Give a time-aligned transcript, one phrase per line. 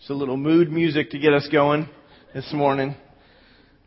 [0.00, 1.86] Just a little mood music to get us going
[2.32, 2.96] this morning.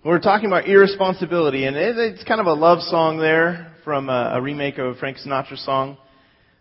[0.06, 4.78] We're talking about irresponsibility, and it's kind of a love song there from a, remake
[4.78, 5.98] of a Frank Sinatra song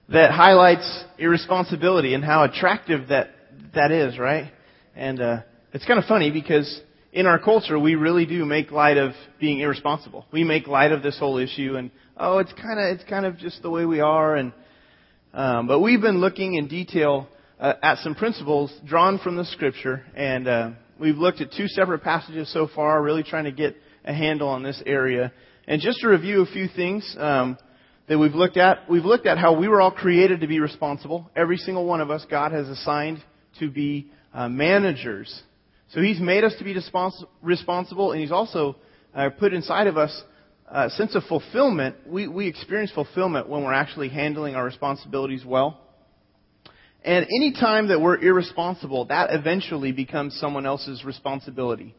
[0.09, 3.29] that highlights irresponsibility and how attractive that
[3.75, 4.51] that is, right?
[4.96, 5.41] And uh,
[5.75, 6.80] it's kind of funny because
[7.12, 10.25] in our culture we really do make light of being irresponsible.
[10.32, 13.37] We make light of this whole issue, and oh, it's kind of it's kind of
[13.37, 14.34] just the way we are.
[14.34, 14.55] And
[15.34, 17.29] um, but we've been looking in detail
[17.63, 22.03] uh, at some principles drawn from the scripture, and uh, we've looked at two separate
[22.03, 25.33] passages so far, really trying to get a handle on this area.
[25.69, 27.56] And just to review a few things um,
[28.09, 31.30] that we've looked at, we've looked at how we were all created to be responsible.
[31.37, 33.23] Every single one of us, God has assigned
[33.61, 35.42] to be uh, managers.
[35.92, 38.75] So He's made us to be respons- responsible, and He's also
[39.15, 40.20] uh, put inside of us
[40.67, 41.95] a sense of fulfillment.
[42.09, 45.81] We, we experience fulfillment when we're actually handling our responsibilities well.
[47.05, 51.95] And any time that we're irresponsible, that eventually becomes someone else's responsibility.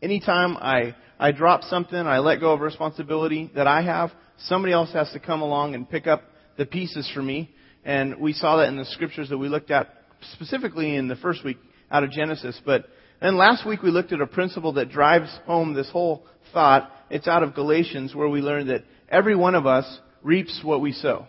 [0.00, 4.12] Anytime I, I drop something, I let go of responsibility that I have,
[4.46, 6.22] somebody else has to come along and pick up
[6.56, 7.50] the pieces for me.
[7.84, 9.88] And we saw that in the scriptures that we looked at
[10.32, 11.58] specifically in the first week
[11.90, 12.60] out of Genesis.
[12.64, 12.86] But
[13.20, 16.90] then last week we looked at a principle that drives home this whole thought.
[17.10, 20.92] It's out of Galatians where we learned that every one of us reaps what we
[20.92, 21.26] sow.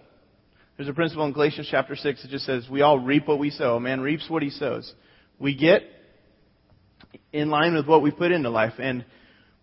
[0.78, 3.50] There's a principle in Galatians chapter 6 that just says, we all reap what we
[3.50, 3.78] sow.
[3.78, 4.94] A man reaps what he sows.
[5.40, 5.84] We get
[7.32, 8.74] in line with what we put into life.
[8.78, 9.06] And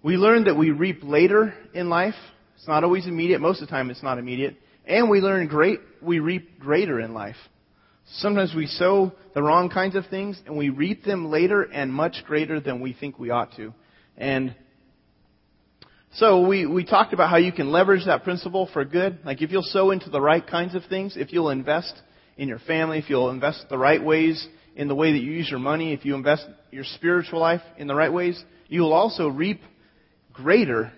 [0.02, 2.14] we learn that we reap later in life.
[2.56, 3.42] It's not always immediate.
[3.42, 4.56] Most of the time it's not immediate.
[4.86, 7.36] And we learn great, we reap greater in life.
[8.16, 12.24] Sometimes we sow the wrong kinds of things and we reap them later and much
[12.27, 13.74] greater than we think we ought to.
[14.16, 14.55] And
[16.14, 19.20] so we, we talked about how you can leverage that principle for good.
[19.24, 21.94] Like if you'll sow into the right kinds of things, if you'll invest
[22.36, 24.46] in your family, if you'll invest the right ways
[24.77, 27.86] in the way that you use your money, if you invest your spiritual life in
[27.86, 29.62] the right ways, you will also reap
[30.34, 30.92] greater.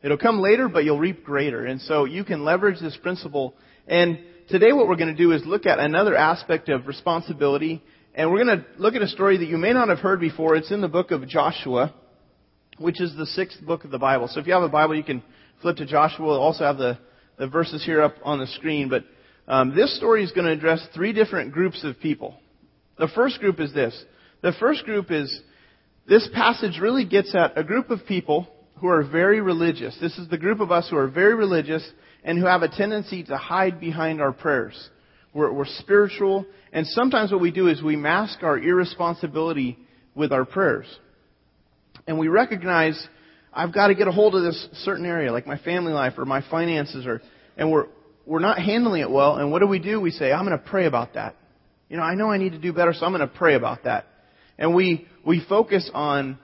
[0.00, 1.66] It'll come later, but you'll reap greater.
[1.66, 3.54] And so you can leverage this principle.
[3.88, 7.82] And today what we're going to do is look at another aspect of responsibility.
[8.14, 10.54] And we're going to look at a story that you may not have heard before.
[10.54, 11.92] It's in the book of Joshua
[12.82, 14.28] which is the sixth book of the Bible.
[14.28, 15.22] So if you have a Bible, you can
[15.60, 16.26] flip to Joshua.
[16.26, 16.98] We'll also have the,
[17.38, 18.88] the verses here up on the screen.
[18.88, 19.04] But
[19.48, 22.36] um, this story is going to address three different groups of people.
[22.98, 24.04] The first group is this.
[24.42, 25.40] The first group is
[26.08, 29.96] this passage really gets at a group of people who are very religious.
[30.00, 31.88] This is the group of us who are very religious
[32.24, 34.90] and who have a tendency to hide behind our prayers.
[35.32, 39.78] We're, we're spiritual, and sometimes what we do is we mask our irresponsibility
[40.14, 40.86] with our prayers
[42.06, 43.06] and we recognize
[43.52, 46.24] I've got to get a hold of this certain area, like my family life or
[46.24, 47.20] my finances, or
[47.56, 47.86] and we're
[48.24, 49.36] we're not handling it well.
[49.36, 50.00] And what do we do?
[50.00, 51.36] We say, I'm going to pray about that.
[51.88, 53.84] You know, I know I need to do better, so I'm going to pray about
[53.84, 54.06] that.
[54.58, 56.38] And we we focus on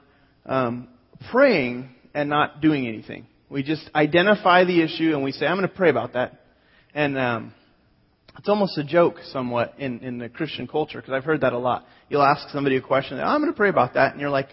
[0.45, 0.89] um,
[1.31, 3.27] praying and not doing anything.
[3.51, 6.41] We just identify the issue and we say, I'm going to pray about that.
[6.95, 7.55] And um,
[8.39, 11.59] it's almost a joke somewhat in, in the Christian culture because I've heard that a
[11.59, 11.87] lot.
[12.09, 14.49] You'll ask somebody a question, I'm going to pray about that, and you're like,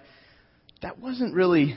[0.86, 1.76] that wasn't really.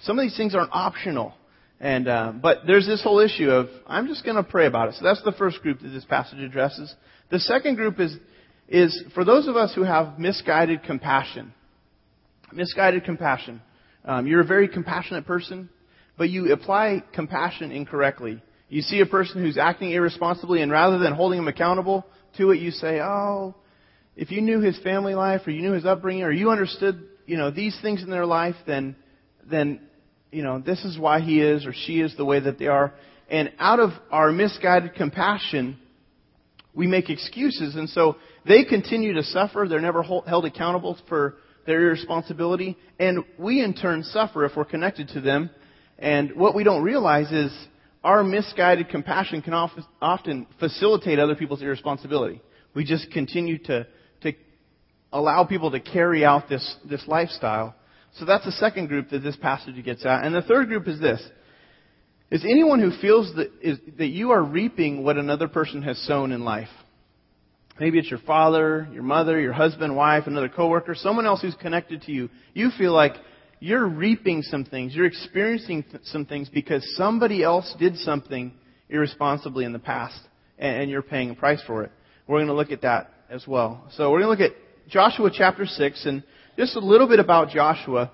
[0.00, 1.34] Some of these things aren't optional.
[1.78, 4.96] And uh, but there's this whole issue of I'm just going to pray about it.
[4.96, 6.92] So that's the first group that this passage addresses.
[7.30, 8.16] The second group is
[8.68, 11.54] is for those of us who have misguided compassion.
[12.52, 13.62] Misguided compassion.
[14.04, 15.68] Um, you're a very compassionate person,
[16.18, 18.42] but you apply compassion incorrectly.
[18.68, 22.04] You see a person who's acting irresponsibly, and rather than holding him accountable
[22.38, 23.54] to it, you say, "Oh,
[24.16, 27.36] if you knew his family life, or you knew his upbringing, or you understood you
[27.36, 28.96] know, these things in their life, then,
[29.48, 29.80] then,
[30.30, 32.94] you know, this is why he is or she is the way that they are.
[33.30, 35.78] And out of our misguided compassion,
[36.74, 37.76] we make excuses.
[37.76, 39.66] And so they continue to suffer.
[39.68, 41.36] They're never held accountable for
[41.66, 42.76] their irresponsibility.
[42.98, 45.50] And we in turn suffer if we're connected to them.
[45.98, 47.52] And what we don't realize is
[48.02, 52.42] our misguided compassion can often facilitate other people's irresponsibility.
[52.74, 53.86] We just continue to
[55.14, 57.74] allow people to carry out this, this lifestyle.
[58.18, 60.24] So that's the second group that this passage gets at.
[60.24, 61.22] And the third group is this.
[62.30, 66.32] Is anyone who feels that, is, that you are reaping what another person has sown
[66.32, 66.68] in life.
[67.78, 72.02] Maybe it's your father, your mother, your husband, wife, another coworker, someone else who's connected
[72.02, 72.28] to you.
[72.52, 73.14] You feel like
[73.60, 74.94] you're reaping some things.
[74.94, 78.52] You're experiencing th- some things because somebody else did something
[78.88, 80.20] irresponsibly in the past
[80.58, 81.92] and, and you're paying a price for it.
[82.26, 83.84] We're going to look at that as well.
[83.96, 86.22] So we're going to look at Joshua chapter 6, and
[86.58, 88.10] just a little bit about Joshua.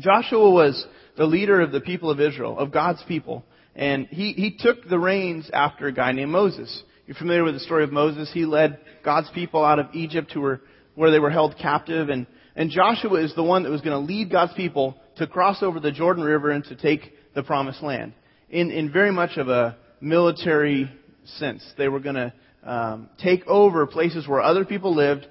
[0.00, 0.86] Joshua was
[1.16, 3.44] the leader of the people of Israel, of God's people.
[3.76, 6.82] And he, he took the reins after a guy named Moses.
[7.06, 8.30] You're familiar with the story of Moses.
[8.32, 10.60] He led God's people out of Egypt who were
[10.94, 12.08] where they were held captive.
[12.08, 12.26] And,
[12.56, 15.80] and Joshua is the one that was going to lead God's people to cross over
[15.80, 18.12] the Jordan River and to take the promised land
[18.48, 20.90] in, in very much of a military
[21.24, 21.64] sense.
[21.76, 22.32] They were going to
[22.62, 25.26] um, take over places where other people lived,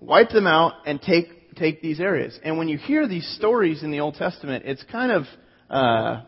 [0.00, 2.38] wipe them out, and take take these areas.
[2.42, 5.24] And when you hear these stories in the Old Testament, it's kind of
[5.68, 6.22] uh,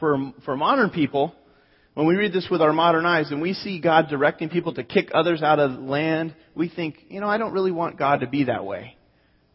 [0.00, 1.34] for for modern people.
[1.94, 4.82] When we read this with our modern eyes and we see God directing people to
[4.82, 8.26] kick others out of land, we think, you know, I don't really want God to
[8.26, 8.96] be that way.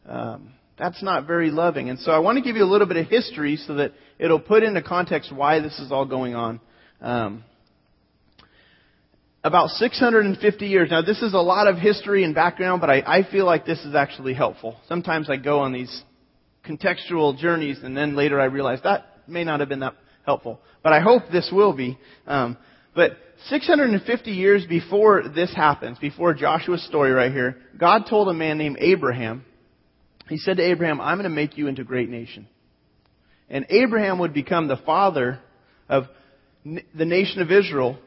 [0.06, 1.90] Um, that's not very loving.
[1.90, 4.40] And so I want to give you a little bit of history so that it'll
[4.40, 6.62] put into context why this is all going on.
[7.02, 7.44] Um,
[9.44, 10.90] about 650 years.
[10.92, 13.80] Now, this is a lot of history and background, but I, I feel like this
[13.86, 14.78] is actually helpful.
[14.88, 16.04] Sometimes I go on these
[16.66, 19.96] contextual journeys, and then later I realize that may not have been that
[20.26, 20.60] helpful.
[20.84, 21.98] But I hope this will be.
[22.28, 22.58] Um,
[22.96, 23.12] but
[23.48, 28.78] 650 years before this happens, before Joshua's story right here, God told a man named
[28.80, 29.46] Abraham,
[30.28, 32.48] He said to Abraham, I'm going to make you into a great nation.
[33.50, 35.40] And Abraham would become the father
[35.88, 36.06] of
[36.66, 37.98] the nation of Israel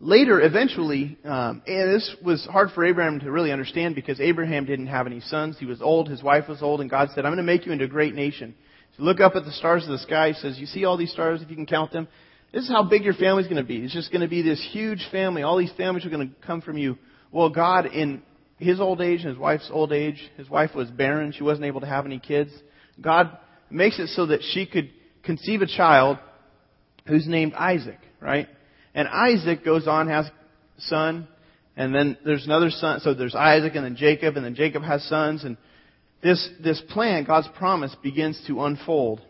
[0.00, 4.86] Later, eventually, um, and this was hard for Abraham to really understand because Abraham didn't
[4.86, 5.56] have any sons.
[5.58, 7.72] He was old, his wife was old, and God said, I'm going to make you
[7.72, 8.54] into a great nation.
[8.96, 10.28] So look up at the stars of the sky.
[10.28, 12.06] He says, You see all these stars, if you can count them?
[12.52, 13.78] This is how big your family's going to be.
[13.78, 15.42] It's just going to be this huge family.
[15.42, 16.96] All these families are going to come from you.
[17.32, 18.22] Well, God, in
[18.58, 21.32] his old age and his wife's old age, his wife was barren.
[21.32, 22.50] She wasn't able to have any kids.
[23.00, 23.36] God
[23.68, 24.90] makes it so that she could
[25.24, 26.18] conceive a child
[27.06, 28.48] who's named Isaac, right?
[28.98, 30.28] And Isaac goes on, has
[30.78, 31.28] son,
[31.76, 32.98] and then there's another son.
[32.98, 35.56] So there's Isaac and then Jacob, and then Jacob has sons, and
[36.20, 39.20] this, this plan, God's promise, begins to unfold.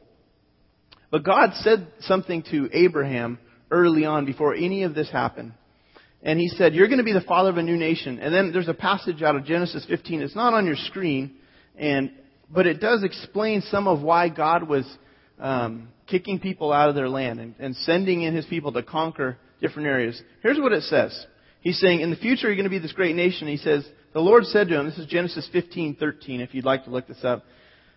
[1.10, 3.38] But God said something to Abraham
[3.70, 5.52] early on before any of this happened.
[6.22, 8.20] And he said, You're going to be the father of a new nation.
[8.20, 10.22] And then there's a passage out of Genesis 15.
[10.22, 11.32] It's not on your screen,
[11.76, 12.10] and,
[12.50, 14.86] but it does explain some of why God was
[15.38, 19.36] um, kicking people out of their land and, and sending in his people to conquer
[19.60, 20.20] different areas.
[20.42, 21.26] Here's what it says.
[21.60, 23.48] He's saying, in the future, you're going to be this great nation.
[23.48, 26.90] He says, the Lord said to him, this is Genesis 15:13, if you'd like to
[26.90, 27.44] look this up.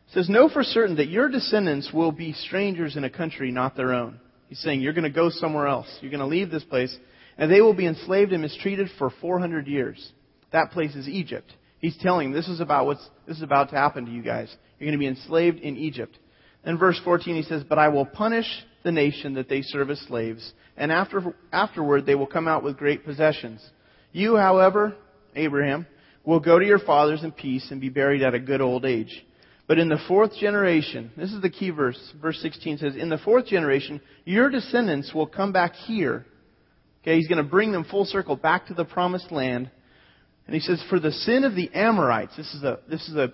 [0.08, 3.78] It says, know for certain that your descendants will be strangers in a country not
[3.78, 4.20] their own.
[4.50, 5.88] He's saying, you're going to go somewhere else.
[6.02, 6.96] You're going to leave this place,
[7.38, 10.12] and they will be enslaved and mistreated for 400 years.
[10.52, 11.54] That place is Egypt.
[11.80, 14.54] He's telling them, this is about what's, this is about to happen to you guys.
[14.78, 16.18] You're going to be enslaved in Egypt.
[16.66, 18.46] In verse 14, he says, But I will punish
[18.84, 22.78] the nation that they serve as slaves, and after, afterward they will come out with
[22.78, 23.64] great possessions.
[24.12, 24.96] You, however,
[25.36, 25.86] Abraham,
[26.24, 29.26] will go to your fathers in peace and be buried at a good old age.
[29.68, 33.18] But in the fourth generation, this is the key verse, verse 16 says, In the
[33.18, 36.26] fourth generation, your descendants will come back here.
[37.02, 39.72] Okay, he's going to bring them full circle back to the promised land.
[40.46, 43.34] And he says, For the sin of the Amorites, this is a, this is a,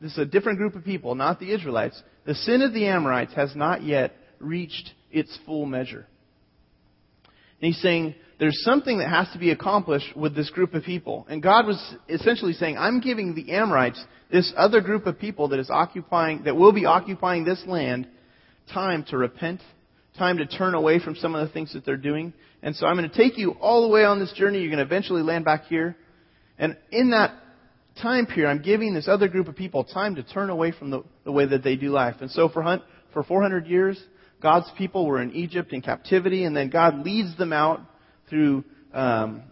[0.00, 2.00] this is a different group of people, not the Israelites.
[2.24, 4.12] The sin of the Amorites has not yet
[4.44, 6.06] reached its full measure.
[7.60, 11.26] And he's saying there's something that has to be accomplished with this group of people.
[11.28, 15.60] And God was essentially saying, I'm giving the Amorites, this other group of people that
[15.60, 18.08] is occupying, that will be occupying this land,
[18.72, 19.60] time to repent,
[20.18, 22.32] time to turn away from some of the things that they're doing.
[22.62, 24.60] And so I'm going to take you all the way on this journey.
[24.60, 25.96] You're going to eventually land back here.
[26.58, 27.32] And in that
[28.00, 31.04] time period, I'm giving this other group of people time to turn away from the,
[31.24, 32.16] the way that they do life.
[32.20, 32.82] And so for, Hunt,
[33.12, 34.02] for 400 years,
[34.44, 37.80] God's people were in Egypt in captivity, and then God leads them out
[38.28, 39.42] through um,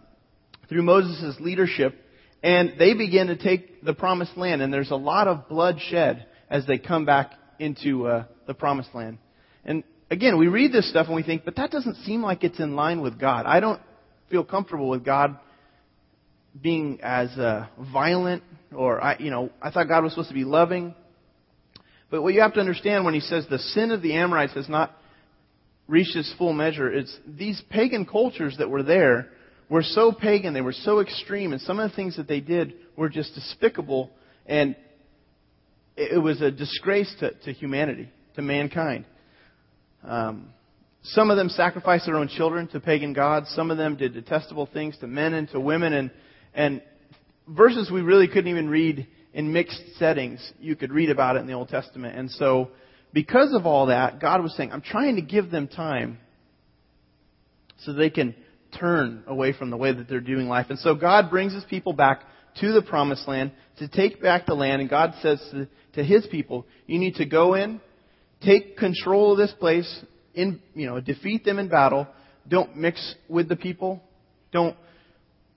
[0.69, 1.95] through Moses' leadership,
[2.43, 4.61] and they begin to take the promised land.
[4.61, 9.17] And there's a lot of bloodshed as they come back into uh, the promised land.
[9.65, 12.59] And again, we read this stuff and we think, but that doesn't seem like it's
[12.59, 13.47] in line with God.
[13.47, 13.81] I don't
[14.29, 15.39] feel comfortable with God
[16.61, 20.43] being as uh, violent, or I, you know, I thought God was supposed to be
[20.43, 20.93] loving.
[22.13, 24.69] But what you have to understand when he says the sin of the Amorites has
[24.69, 24.95] not
[25.87, 29.29] reached its full measure, it's these pagan cultures that were there
[29.67, 32.75] were so pagan, they were so extreme, and some of the things that they did
[32.95, 34.11] were just despicable,
[34.45, 34.75] and
[35.97, 39.05] it was a disgrace to, to humanity, to mankind.
[40.03, 40.49] Um,
[41.01, 43.51] some of them sacrificed their own children to pagan gods.
[43.55, 46.11] Some of them did detestable things to men and to women, and
[46.53, 46.83] and
[47.47, 51.47] verses we really couldn't even read in mixed settings, you could read about it in
[51.47, 52.17] the Old Testament.
[52.17, 52.69] And so,
[53.13, 56.19] because of all that, God was saying, I'm trying to give them time
[57.79, 58.35] so they can
[58.79, 60.67] turn away from the way that they're doing life.
[60.69, 62.23] And so God brings his people back
[62.61, 64.81] to the promised land to take back the land.
[64.81, 67.81] And God says to, to his people, you need to go in,
[68.43, 72.07] take control of this place, in, you know, defeat them in battle.
[72.47, 74.01] Don't mix with the people.
[74.51, 74.75] Don't,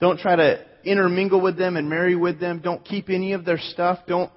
[0.00, 2.60] don't try to intermingle with them and marry with them.
[2.62, 3.98] Don't keep any of their stuff.
[4.06, 4.30] Don't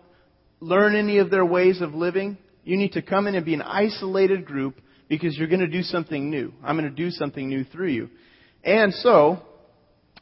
[0.60, 2.38] learn any of their ways of living.
[2.64, 4.76] You need to come in and be an isolated group
[5.08, 6.54] because you're going to do something new.
[6.64, 8.10] I'm going to do something new through you.
[8.64, 9.40] And so,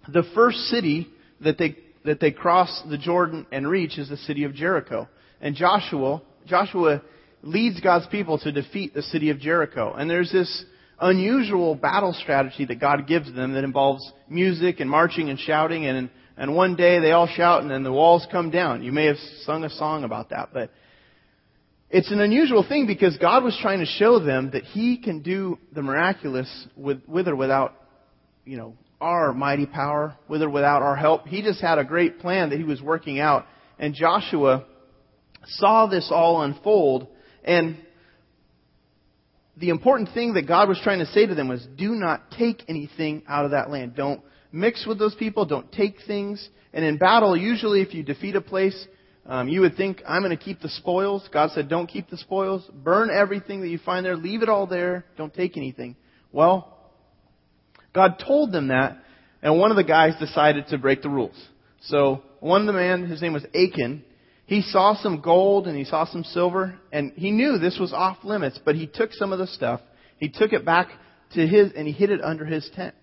[0.08, 1.08] the first city
[1.42, 5.08] that they, that they cross the Jordan and reach is the city of Jericho.
[5.42, 7.02] And Joshua, Joshua
[7.42, 9.94] leads God's people to defeat the city of Jericho.
[9.94, 10.66] And there's this
[11.00, 16.10] unusual battle strategy that God gives them that involves music and marching and shouting and
[16.38, 18.84] and one day they all shout and then the walls come down.
[18.84, 20.70] You may have sung a song about that, but
[21.90, 25.58] it's an unusual thing because God was trying to show them that He can do
[25.74, 27.74] the miraculous with, with or without,
[28.46, 31.28] you know, our mighty power, with or without our help.
[31.28, 33.46] He just had a great plan that He was working out.
[33.80, 34.66] And Joshua
[35.46, 37.08] saw this all unfold
[37.44, 37.78] and
[39.60, 42.64] the important thing that God was trying to say to them was do not take
[42.68, 43.96] anything out of that land.
[43.96, 44.22] Don't
[44.52, 45.46] mix with those people.
[45.46, 46.48] Don't take things.
[46.74, 48.88] And in battle, usually if you defeat a place,
[49.26, 51.28] um, you would think, I'm going to keep the spoils.
[51.34, 52.70] God said, don't keep the spoils.
[52.72, 54.16] Burn everything that you find there.
[54.16, 55.06] Leave it all there.
[55.18, 55.96] Don't take anything.
[56.32, 56.74] Well,
[57.94, 59.04] God told them that,
[59.42, 61.36] and one of the guys decided to break the rules.
[61.82, 64.04] So one of the men, his name was Achan,
[64.48, 68.18] he saw some gold and he saw some silver, and he knew this was off
[68.24, 69.82] limits, but he took some of the stuff,
[70.18, 70.88] he took it back
[71.34, 72.96] to his, and he hid it under his tent.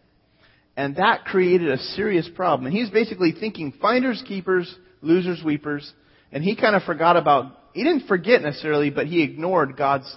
[0.75, 2.67] And that created a serious problem.
[2.67, 5.93] And he's basically thinking finders, keepers, losers, weepers.
[6.33, 10.13] And he kind of forgot about, he didn't forget necessarily, but he ignored God's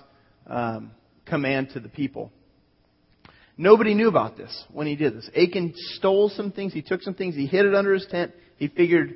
[0.47, 0.91] um,
[1.25, 2.31] command to the people.
[3.57, 5.29] Nobody knew about this when he did this.
[5.35, 8.31] Achan stole some things, he took some things, he hid it under his tent.
[8.55, 9.15] He figured,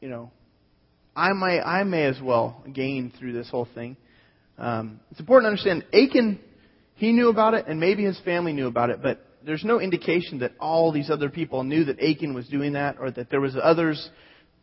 [0.00, 0.30] you know,
[1.16, 3.96] I may, I may as well gain through this whole thing.
[4.58, 6.38] Um, it's important to understand Achan,
[6.96, 10.40] he knew about it, and maybe his family knew about it, but there's no indication
[10.40, 13.56] that all these other people knew that Achan was doing that, or that there was
[13.60, 14.10] others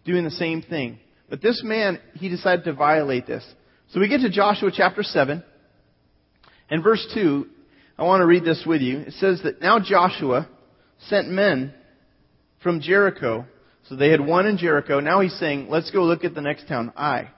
[0.06, 1.00] doing the same thing.
[1.30, 3.44] But this man, he decided to violate this.
[3.92, 5.44] So we get to Joshua chapter 7,
[6.70, 7.48] and verse 2.
[7.98, 9.00] I want to read this with you.
[9.00, 10.50] It says that now Joshua
[11.08, 11.74] sent men
[12.62, 13.46] from Jericho
[13.90, 15.00] so they had one in Jericho.
[15.00, 17.32] Now he's saying, let's go look at the next town, Ai,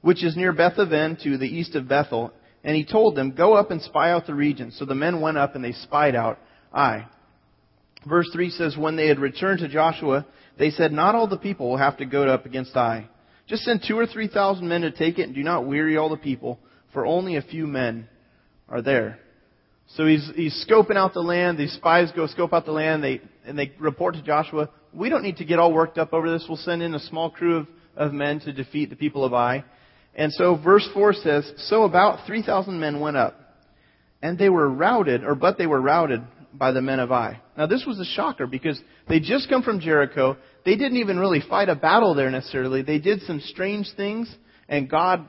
[0.00, 2.32] which is near Bethaven to the east of Bethel.
[2.64, 4.70] And he told them, go up and spy out the region.
[4.70, 6.38] So the men went up and they spied out
[6.72, 7.08] Ai.
[8.08, 10.26] Verse 3 says, when they had returned to Joshua,
[10.58, 13.08] they said, not all the people will have to go up against Ai.
[13.48, 16.08] Just send two or three thousand men to take it and do not weary all
[16.08, 16.60] the people,
[16.92, 18.08] for only a few men
[18.68, 19.18] are there.
[19.96, 21.58] So he's, he's scoping out the land.
[21.58, 23.02] These spies go scope out the land.
[23.02, 26.30] They, and they report to Joshua, we don't need to get all worked up over
[26.30, 26.44] this.
[26.48, 29.64] We'll send in a small crew of, of men to defeat the people of Ai.
[30.14, 33.38] And so verse 4 says, So about 3,000 men went up,
[34.20, 36.22] and they were routed, or but they were routed
[36.52, 37.40] by the men of Ai.
[37.56, 40.36] Now this was a shocker because they just come from Jericho.
[40.64, 42.82] They didn't even really fight a battle there necessarily.
[42.82, 44.34] They did some strange things,
[44.68, 45.26] and God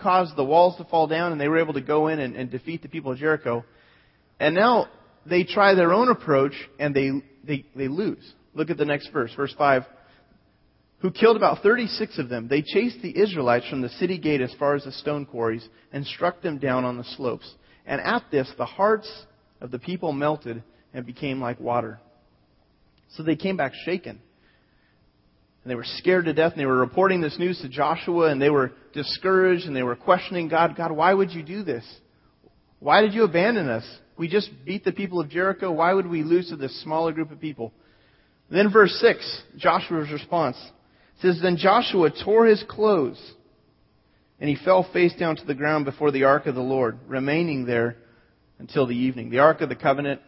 [0.00, 2.50] caused the walls to fall down, and they were able to go in and, and
[2.50, 3.64] defeat the people of Jericho.
[4.40, 4.88] And now
[5.24, 7.10] they try their own approach, and they,
[7.44, 8.32] they, they lose.
[8.56, 9.84] Look at the next verse, verse 5.
[11.00, 12.48] Who killed about 36 of them.
[12.48, 16.06] They chased the Israelites from the city gate as far as the stone quarries and
[16.06, 17.54] struck them down on the slopes.
[17.84, 19.10] And at this, the hearts
[19.60, 20.62] of the people melted
[20.94, 22.00] and became like water.
[23.10, 24.20] So they came back shaken.
[25.62, 28.40] And they were scared to death, and they were reporting this news to Joshua, and
[28.40, 31.84] they were discouraged, and they were questioning God God, why would you do this?
[32.78, 33.84] Why did you abandon us?
[34.16, 35.70] We just beat the people of Jericho.
[35.72, 37.72] Why would we lose to this smaller group of people?
[38.50, 40.56] Then verse 6, Joshua's response
[41.20, 43.20] says, Then Joshua tore his clothes,
[44.38, 47.66] and he fell face down to the ground before the ark of the Lord, remaining
[47.66, 47.96] there
[48.58, 49.30] until the evening.
[49.30, 50.20] The ark of the covenant,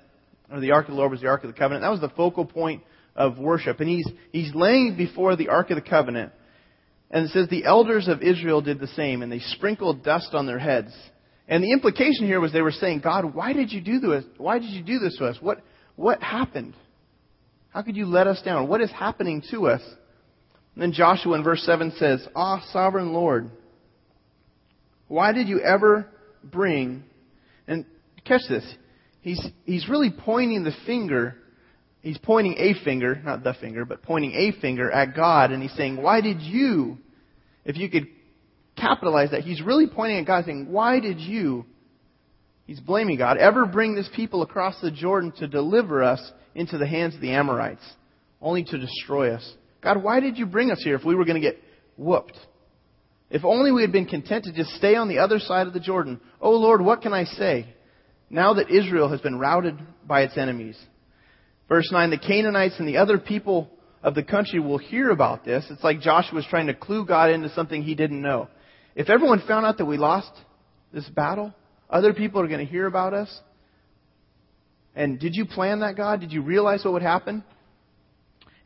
[0.50, 1.82] or the ark of the Lord was the ark of the covenant.
[1.82, 2.82] That was the focal point
[3.14, 3.80] of worship.
[3.80, 6.32] And he's, he's laying before the ark of the covenant.
[7.10, 10.46] And it says the elders of Israel did the same, and they sprinkled dust on
[10.46, 10.94] their heads.
[11.46, 14.25] And the implication here was they were saying, God, why did you do this?
[14.37, 15.37] Why did you do this to us?
[15.40, 15.62] What,
[15.96, 16.75] what happened?
[17.78, 18.66] How could you let us down?
[18.66, 19.80] What is happening to us?
[20.75, 23.52] And then Joshua in verse 7 says, Ah, sovereign Lord,
[25.06, 26.08] why did you ever
[26.42, 27.04] bring,
[27.68, 27.85] and
[28.25, 28.64] catch this,
[29.20, 31.37] he's, he's really pointing the finger,
[32.00, 35.76] he's pointing a finger, not the finger, but pointing a finger at God, and he's
[35.76, 36.99] saying, why did you,
[37.64, 38.08] if you could
[38.76, 41.64] capitalize that, he's really pointing at God saying, why did you,
[42.68, 46.20] he's blaming God, ever bring this people across the Jordan to deliver us
[46.54, 47.82] into the hands of the Amorites,
[48.40, 49.54] only to destroy us.
[49.80, 51.60] God, why did you bring us here if we were going to get
[51.96, 52.38] whooped?
[53.30, 55.80] If only we had been content to just stay on the other side of the
[55.80, 56.20] Jordan.
[56.40, 57.75] Oh Lord, what can I say?
[58.30, 60.78] Now that Israel has been routed by its enemies.
[61.68, 63.70] Verse 9, the Canaanites and the other people
[64.02, 65.66] of the country will hear about this.
[65.70, 68.48] It's like Joshua was trying to clue God into something he didn't know.
[68.94, 70.30] If everyone found out that we lost
[70.92, 71.52] this battle,
[71.90, 73.40] other people are going to hear about us.
[74.95, 76.21] And did you plan that, God?
[76.21, 77.45] Did you realize what would happen?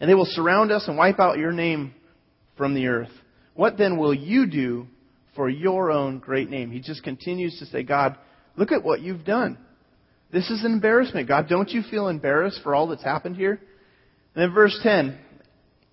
[0.00, 1.94] And they will surround us and wipe out your name
[2.56, 3.10] from the earth.
[3.54, 4.86] What then will you do
[5.36, 6.70] for your own great name?
[6.70, 8.16] He just continues to say, God,
[8.56, 9.58] look at what you've done.
[10.32, 11.28] This is an embarrassment.
[11.28, 13.60] God, don't you feel embarrassed for all that's happened here?
[14.34, 15.18] And then verse 10,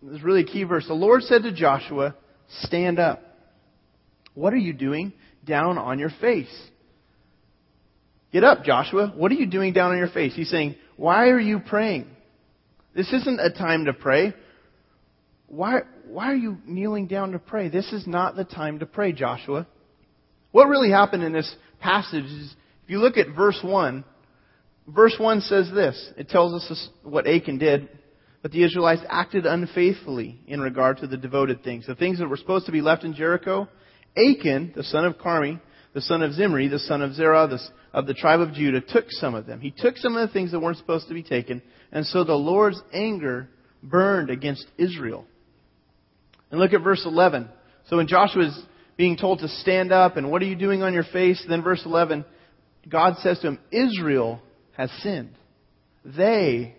[0.01, 0.88] this is really a key verse.
[0.88, 2.15] The Lord said to Joshua,
[2.62, 3.21] Stand up.
[4.33, 5.13] What are you doing
[5.45, 6.50] down on your face?
[8.31, 9.12] Get up, Joshua.
[9.15, 10.36] What are you doing down on your face?
[10.36, 12.07] He's saying, Why are you praying?
[12.95, 14.33] This isn't a time to pray.
[15.48, 17.69] Why, why are you kneeling down to pray?
[17.69, 19.67] This is not the time to pray, Joshua.
[20.51, 24.03] What really happened in this passage is, if you look at verse 1,
[24.88, 26.12] verse 1 says this.
[26.17, 27.89] It tells us what Achan did.
[28.41, 31.86] But the Israelites acted unfaithfully in regard to the devoted things.
[31.88, 33.67] The things that were supposed to be left in Jericho,
[34.15, 35.59] Achan, the son of Carmi,
[35.93, 37.50] the son of Zimri, the son of Zerah,
[37.93, 39.60] of the tribe of Judah, took some of them.
[39.60, 42.34] He took some of the things that weren't supposed to be taken, and so the
[42.34, 43.50] Lord's anger
[43.81, 45.25] burned against Israel.
[46.51, 47.50] And look at verse 11.
[47.89, 48.60] So when Joshua is
[48.98, 51.43] being told to stand up, and what are you doing on your face?
[51.48, 52.25] Then verse 11,
[52.88, 54.41] God says to him, Israel
[54.75, 55.36] has sinned.
[56.05, 56.75] They,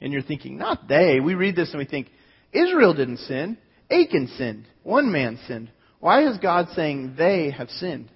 [0.00, 1.20] and you're thinking, not they.
[1.20, 2.08] We read this and we think,
[2.52, 3.58] Israel didn't sin.
[3.90, 4.66] Achan sinned.
[4.82, 5.70] One man sinned.
[6.00, 8.10] Why is God saying they have sinned?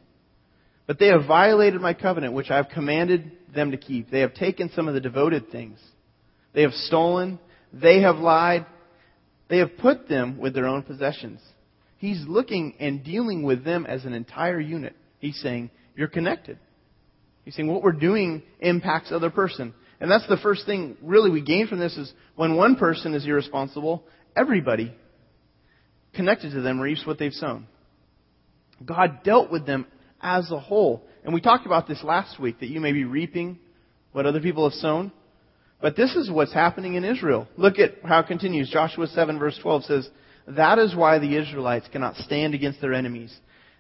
[0.93, 4.11] But they have violated my covenant, which I have commanded them to keep.
[4.11, 5.79] They have taken some of the devoted things.
[6.53, 7.39] They have stolen.
[7.73, 8.67] They have lied.
[9.49, 11.41] They have put them with their own possessions.
[11.97, 14.95] He's looking and dealing with them as an entire unit.
[15.19, 16.59] He's saying, You're connected.
[17.47, 19.73] He's saying what we're doing impacts other person.
[19.99, 23.25] And that's the first thing really we gain from this is when one person is
[23.25, 24.05] irresponsible,
[24.37, 24.95] everybody
[26.13, 27.67] connected to them reaps what they've sown.
[28.85, 29.87] God dealt with them
[30.23, 31.03] as a whole.
[31.25, 33.59] And we talked about this last week that you may be reaping
[34.13, 35.13] what other people have sown.
[35.81, 37.49] But this is what's happening in Israel.
[37.57, 38.71] Look at how it continues.
[38.71, 40.09] Joshua 7 verse 12 says,
[40.47, 43.37] That is why the Israelites cannot stand against their enemies.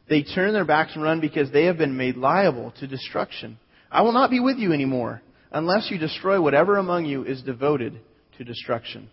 [0.08, 3.58] They turn their backs and run because they have been made liable to destruction.
[3.90, 8.00] I will not be with you anymore unless you destroy whatever among you is devoted
[8.38, 9.08] to destruction.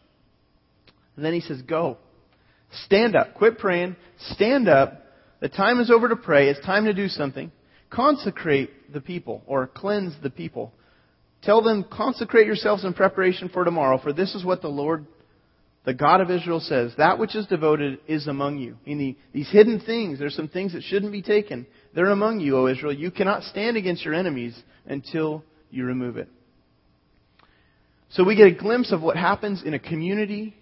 [1.16, 1.98] And then he says, Go.
[2.86, 3.36] Stand up.
[3.36, 3.96] Quit praying.
[4.32, 5.04] Stand up.
[5.40, 6.50] The time is over to pray.
[6.50, 7.52] It's time to do something.
[7.90, 10.74] Consecrate the people or cleanse the people.
[11.42, 15.06] Tell them, consecrate yourselves in preparation for tomorrow, for this is what the Lord
[15.86, 18.78] the God of Israel says, That which is devoted is among you.
[18.86, 21.66] In the, these hidden things, there's some things that shouldn't be taken.
[21.96, 22.94] They're among you, O Israel.
[22.94, 26.30] You cannot stand against your enemies until you remove it.
[28.10, 30.56] So we get a glimpse of what happens in a community,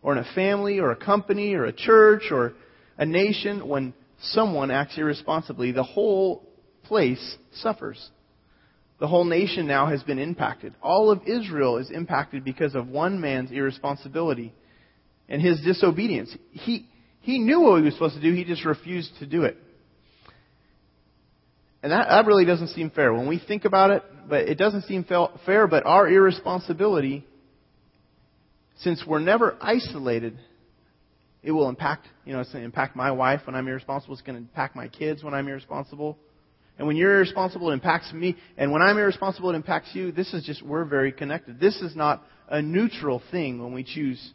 [0.00, 2.52] or in a family, or a company, or a church, or
[2.96, 5.72] a nation when someone acts irresponsibly.
[5.72, 6.48] The whole
[6.84, 8.10] place suffers.
[9.00, 10.74] The whole nation now has been impacted.
[10.82, 14.52] All of Israel is impacted because of one man's irresponsibility
[15.28, 16.34] and his disobedience.
[16.52, 16.86] He,
[17.20, 19.56] he knew what he was supposed to do, he just refused to do it.
[21.82, 23.12] And that, that really doesn't seem fair.
[23.12, 27.26] When we think about it, but it doesn't seem fair, but our irresponsibility,
[28.78, 30.38] since we're never isolated,
[31.42, 34.14] it will impact, you know, it's going to impact my wife when I'm irresponsible.
[34.14, 36.16] It's going to impact my kids when I'm irresponsible.
[36.78, 38.36] And when you're irresponsible, it impacts me.
[38.56, 40.12] And when I'm irresponsible, it impacts you.
[40.12, 41.58] This is just, we're very connected.
[41.58, 44.32] This is not a neutral thing when we choose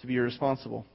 [0.00, 0.86] to be irresponsible.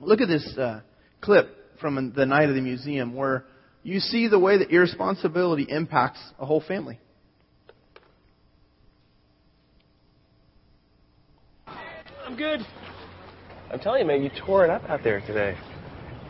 [0.00, 0.80] Look at this uh,
[1.20, 1.48] clip
[1.80, 3.44] from the night of the museum where
[3.82, 7.00] you see the way that irresponsibility impacts a whole family.
[12.24, 12.60] I'm good.
[13.70, 15.56] I'm telling you, man, you tore it up out there today.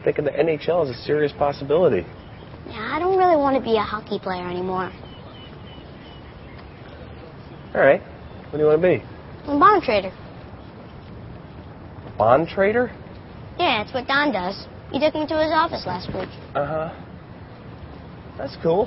[0.04, 2.06] Thinking the NHL is a serious possibility.
[2.66, 4.92] Yeah, I don't really want to be a hockey player anymore.
[7.74, 8.00] All right.
[8.50, 9.04] What do you want to be?
[9.44, 10.12] I'm a bond trader.
[12.16, 12.90] Bond trader?
[13.58, 14.66] Yeah, that's what Don does.
[14.90, 16.28] He took me to his office last week.
[16.54, 17.04] Uh huh.
[18.36, 18.86] That's cool.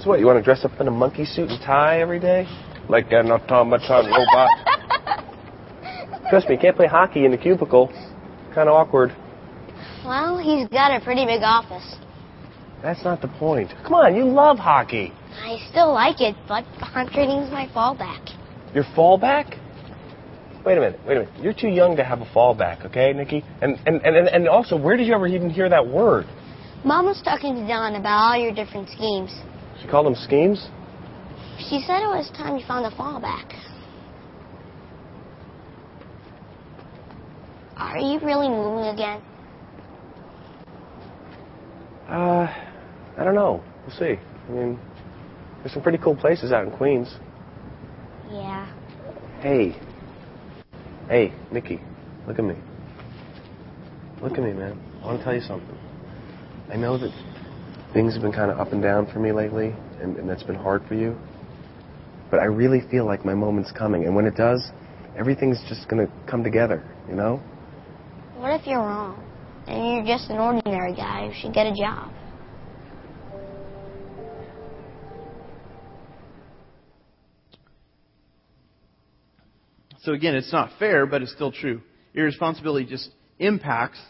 [0.00, 2.46] So what, you want to dress up in a monkey suit and tie every day?
[2.88, 4.48] Like an automaton robot?
[6.30, 7.88] Trust me, you can't play hockey in the cubicle.
[8.54, 9.10] Kind of awkward.
[10.04, 11.96] Well, he's got a pretty big office.
[12.82, 13.72] That's not the point.
[13.82, 15.12] Come on, you love hockey.
[15.44, 18.34] I still like it, but bond trading's my fallback.
[18.74, 19.58] Your fallback?
[20.64, 21.42] Wait a minute, wait a minute.
[21.42, 23.44] You're too young to have a fallback, okay, Nikki?
[23.60, 26.26] And and, and, and also, where did you ever even hear that word?
[26.84, 29.34] Mom was talking to Don about all your different schemes.
[29.82, 30.68] She called them schemes?
[31.58, 33.52] She said it was time you found a fallback.
[37.80, 39.22] Are you really moving again?
[42.06, 42.46] Uh,
[43.16, 43.64] I don't know.
[43.86, 44.20] We'll see.
[44.48, 44.78] I mean,
[45.60, 47.16] there's some pretty cool places out in Queens.
[48.30, 48.70] Yeah.
[49.40, 49.74] Hey.
[51.08, 51.80] Hey, Nikki,
[52.28, 52.54] look at me.
[54.22, 54.78] Look at me, man.
[55.02, 55.76] I want to tell you something.
[56.70, 57.10] I know that
[57.94, 60.54] things have been kind of up and down for me lately, and, and that's been
[60.54, 61.16] hard for you.
[62.30, 64.70] But I really feel like my moment's coming, and when it does,
[65.16, 67.42] everything's just going to come together, you know?
[68.40, 69.22] What if you're wrong?
[69.66, 72.10] And you're just an ordinary guy who should get a job?
[80.04, 81.82] So again, it's not fair, but it's still true.
[82.14, 84.00] Irresponsibility just impacts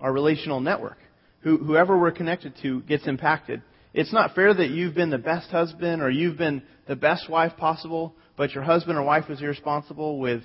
[0.00, 0.96] our relational network.
[1.40, 3.60] Who, whoever we're connected to gets impacted.
[3.92, 7.52] It's not fair that you've been the best husband or you've been the best wife
[7.58, 10.40] possible, but your husband or wife was irresponsible with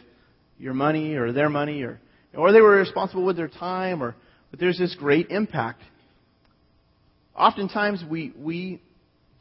[0.57, 2.01] your money or their money or,
[2.35, 4.15] or they were irresponsible with their time or,
[4.51, 5.81] but there's this great impact.
[7.35, 8.81] Oftentimes we, we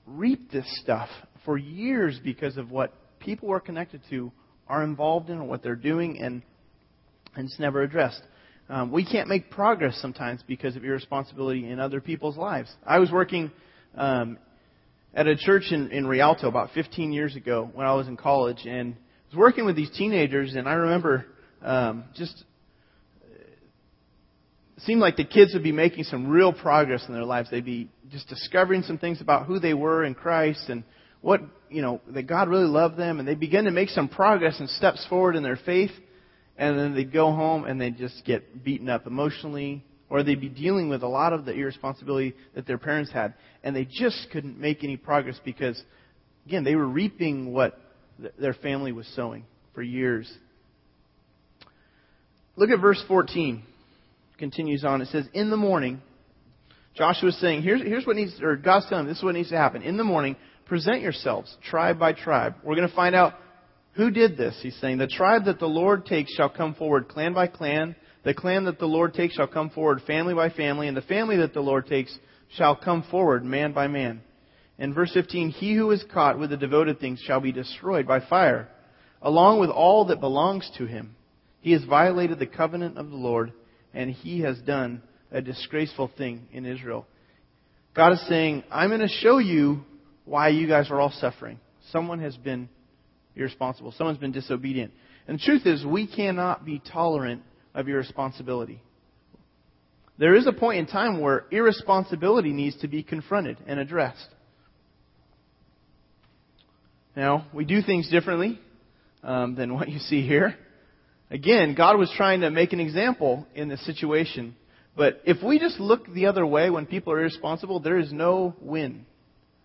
[0.07, 1.09] reap this stuff
[1.45, 4.33] for years because of what people we're connected to
[4.69, 6.43] are involved in or what they're doing and,
[7.35, 8.23] and it's never addressed.
[8.69, 12.71] Um, we can't make progress sometimes because of irresponsibility in other people's lives.
[12.87, 13.51] I was working
[13.97, 14.39] um,
[15.15, 18.67] at a church in, in Rialto about 15 years ago when I was in college,
[18.67, 21.25] and I was working with these teenagers, and I remember
[21.63, 22.45] um, just
[24.83, 27.51] seemed like the kids would be making some real progress in their lives.
[27.51, 30.85] They'd be just discovering some things about who they were in Christ and
[31.21, 34.61] what you know that God really loved them, and they begin to make some progress
[34.61, 35.91] and steps forward in their faith
[36.59, 40.49] and then they'd go home and they'd just get beaten up emotionally, or they'd be
[40.49, 44.59] dealing with a lot of the irresponsibility that their parents had, and they just couldn't
[44.59, 45.81] make any progress because,
[46.47, 47.79] again, they were reaping what
[48.21, 50.31] th- their family was sowing for years.
[52.57, 53.63] Look at verse 14.
[54.39, 55.03] Continues on.
[55.03, 56.01] It says, In the morning,
[56.95, 59.51] Joshua is saying, here's, here's what needs, or God's telling them, this is what needs
[59.51, 59.83] to happen.
[59.83, 62.55] In the morning, present yourselves, tribe by tribe.
[62.65, 63.35] We're going to find out
[63.95, 64.57] who did this?
[64.63, 67.97] He's saying, The tribe that the Lord takes shall come forward clan by clan.
[68.25, 70.87] The clan that the Lord takes shall come forward family by family.
[70.87, 72.17] And the family that the Lord takes
[72.57, 74.21] shall come forward man by man.
[74.79, 78.21] In verse 15, He who is caught with the devoted things shall be destroyed by
[78.21, 78.69] fire,
[79.21, 81.17] along with all that belongs to him.
[81.61, 83.53] He has violated the covenant of the Lord,
[83.99, 87.05] and he has done a disgraceful thing in Israel.
[87.97, 89.81] God is saying, I'm going to show you
[90.25, 91.59] why you guys are all suffering.
[91.91, 92.69] Someone has been
[93.35, 93.93] irresponsible.
[93.99, 94.93] Someone's been disobedient.
[95.27, 97.43] And the truth is, we cannot be tolerant
[97.75, 98.81] of irresponsibility.
[100.17, 104.29] There is a point in time where irresponsibility needs to be confronted and addressed.
[107.17, 108.61] Now, we do things differently
[109.25, 110.55] um, than what you see here.
[111.31, 114.57] Again, God was trying to make an example in this situation.
[114.97, 118.55] But if we just look the other way when people are irresponsible, there is no
[118.61, 119.07] win.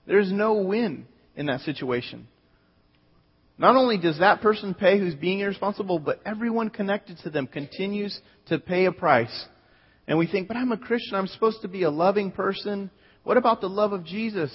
[0.06, 2.28] There is no win in that situation.
[3.58, 8.20] Not only does that person pay who's being irresponsible, but everyone connected to them continues
[8.48, 9.46] to pay a price.
[10.08, 11.16] And we think, but I'm a Christian.
[11.16, 12.92] I'm supposed to be a loving person.
[13.24, 14.52] What about the love of Jesus?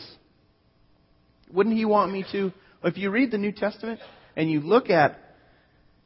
[1.51, 2.53] Wouldn't he want me to?
[2.85, 4.01] If you read the New Testament
[4.37, 5.19] and you look at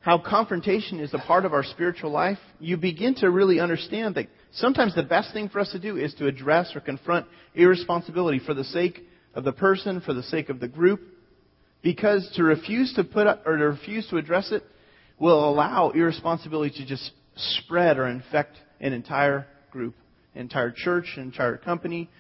[0.02, 4.26] how confrontation is a part of our spiritual life, you begin to really understand that
[4.52, 8.52] sometimes the best thing for us to do is to address or confront irresponsibility for
[8.52, 9.00] the sake
[9.34, 11.00] of the person, for the sake of the group,
[11.82, 14.64] because to refuse to put up, or to refuse to address it
[15.20, 19.94] will allow irresponsibility to just spread or infect an entire group,
[20.34, 22.10] an entire church, an entire company,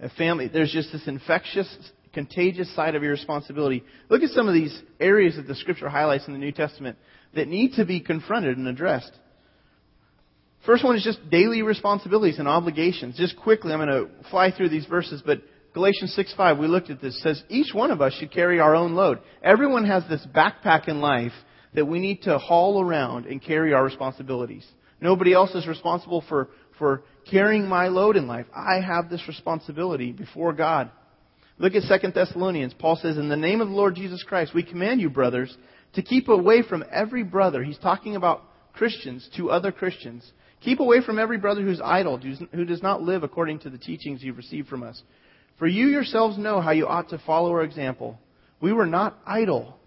[0.00, 0.48] a family.
[0.48, 1.68] There's just this infectious,
[2.14, 3.84] contagious side of irresponsibility.
[4.08, 6.96] Look at some of these areas that the scripture highlights in the New Testament
[7.36, 9.12] that need to be confronted and addressed.
[10.66, 13.16] First one is just daily responsibilities and obligations.
[13.16, 15.42] Just quickly, I'm going to fly through these verses, but
[15.74, 18.94] Galatians 6:5, we looked at this, says each one of us should carry our own
[18.94, 19.20] load.
[19.42, 21.32] Everyone has this backpack in life
[21.74, 24.66] that we need to haul around and carry our responsibilities.
[25.00, 28.46] Nobody else is responsible for, for carrying my load in life.
[28.54, 30.90] I have this responsibility before God.
[31.58, 32.74] Look at 2 Thessalonians.
[32.78, 35.56] Paul says, In the name of the Lord Jesus Christ, we command you, brothers,
[35.96, 37.64] to keep away from every brother.
[37.64, 40.30] He's talking about Christians to other Christians.
[40.60, 44.22] Keep away from every brother who's idle, who does not live according to the teachings
[44.22, 45.02] you've received from us.
[45.58, 48.18] For you yourselves know how you ought to follow our example.
[48.60, 49.78] We were not idle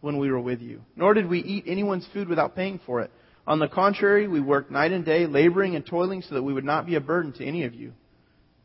[0.00, 3.10] when we were with you, nor did we eat anyone's food without paying for it.
[3.44, 6.64] On the contrary, we worked night and day, laboring and toiling so that we would
[6.64, 7.92] not be a burden to any of you.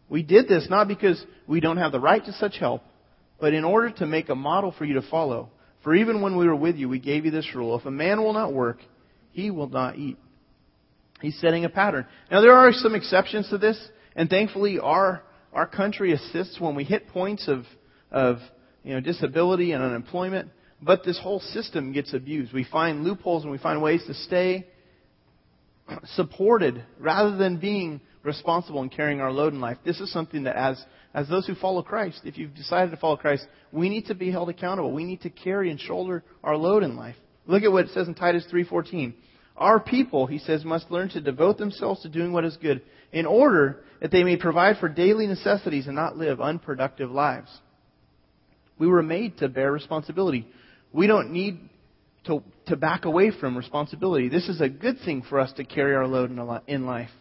[0.10, 2.84] We did this not because we don't have the right to such help,
[3.40, 5.50] but in order to make a model for you to follow.
[5.84, 7.78] For even when we were with you, we gave you this rule.
[7.78, 8.80] If a man will not work,
[9.32, 10.17] he will not eat.
[11.22, 12.06] He's setting a pattern.
[12.32, 13.80] Now there are some exceptions to this,
[14.15, 17.65] and thankfully our our country assists when we hit points of
[18.12, 18.38] of
[18.84, 20.50] you know disability and unemployment.
[20.82, 22.54] But this whole system gets abused.
[22.54, 24.67] We find loopholes and we find ways to stay
[26.15, 29.78] supported rather than being responsible in carrying our load in life.
[29.86, 30.84] This is something that as
[31.14, 34.32] as those who follow Christ, if you've decided to follow Christ, we need to be
[34.32, 34.92] held accountable.
[34.92, 37.16] We need to carry and shoulder our load in life.
[37.46, 39.14] Look at what it says in Titus 3:14.
[39.56, 42.82] Our people, he says, must learn to devote themselves to doing what is good
[43.12, 47.50] in order that they may provide for daily necessities and not live unproductive lives.
[48.80, 50.48] We were made to bear responsibility.
[50.92, 51.60] We don't need
[52.26, 54.28] to, to back away from responsibility.
[54.28, 56.32] This is a good thing for us to carry our load
[56.68, 57.12] in life.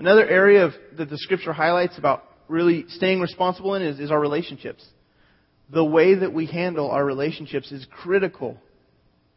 [0.00, 4.18] Another area of, that the scripture highlights about really staying responsible in is, is our
[4.18, 4.82] relationships.
[5.68, 8.56] The way that we handle our relationships is critical.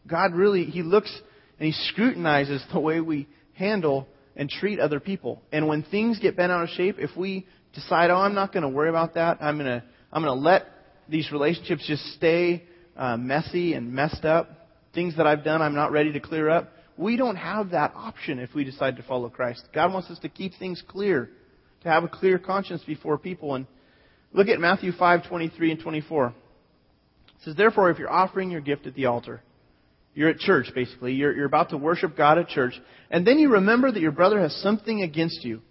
[0.07, 1.13] God really, He looks
[1.59, 5.41] and He scrutinizes the way we handle and treat other people.
[5.51, 8.63] And when things get bent out of shape, if we decide, oh, I'm not going
[8.63, 10.67] to worry about that, I'm going to, I'm going to let
[11.09, 12.63] these relationships just stay
[12.95, 14.49] uh, messy and messed up,
[14.93, 18.39] things that I've done I'm not ready to clear up, we don't have that option
[18.39, 19.67] if we decide to follow Christ.
[19.73, 21.29] God wants us to keep things clear,
[21.81, 23.55] to have a clear conscience before people.
[23.55, 23.65] And
[24.31, 26.27] look at Matthew 5:23 and 24.
[26.27, 26.33] It
[27.43, 29.41] says, "Therefore, if you're offering your gift at the altar,
[30.13, 31.13] you're at church, basically.
[31.13, 32.79] You're, you're about to worship God at church.
[33.09, 35.61] And then you remember that your brother has something against you.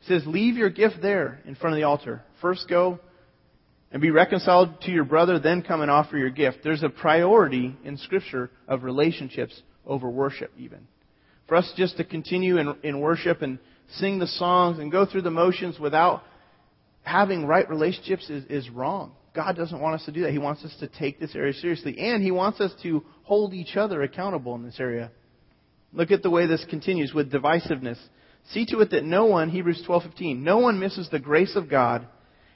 [0.00, 2.22] He says, Leave your gift there in front of the altar.
[2.40, 3.00] First go
[3.90, 6.58] and be reconciled to your brother, then come and offer your gift.
[6.62, 10.86] There's a priority in Scripture of relationships over worship, even.
[11.46, 13.58] For us just to continue in, in worship and
[13.94, 16.22] sing the songs and go through the motions without
[17.02, 19.12] having right relationships is, is wrong.
[19.34, 20.32] God doesn't want us to do that.
[20.32, 21.98] He wants us to take this area seriously.
[21.98, 25.10] And He wants us to hold each other accountable in this area.
[25.92, 27.98] Look at the way this continues with divisiveness.
[28.50, 32.06] See to it that no one, Hebrews 12:15, no one misses the grace of God,